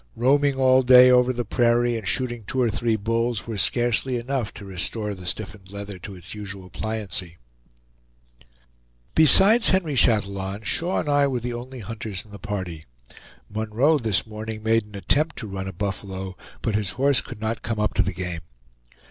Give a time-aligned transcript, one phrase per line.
[0.15, 4.51] Roaming all day over the prairie and shooting two or three bulls, were scarcely enough
[4.55, 7.37] to restore the stiffened leather to its usual pliancy.
[9.13, 12.85] Besides Henry Chatillon, Shaw and I were the only hunters in the party.
[13.47, 17.61] Munroe this morning made an attempt to run a buffalo, but his horse could not
[17.61, 18.39] come up to the game.